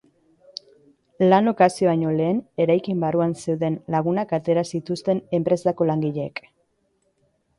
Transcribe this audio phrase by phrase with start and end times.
[1.25, 6.45] Lanok hasi baino lehen, eraikin barruan zeuden lagunak atera zituzten enpresako langileek.